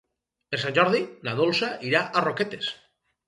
Per 0.53 0.59
Sant 0.63 0.73
Jordi 0.77 1.01
na 1.27 1.35
Dolça 1.41 1.69
irà 1.91 2.01
a 2.05 2.23
Roquetes. 2.27 2.73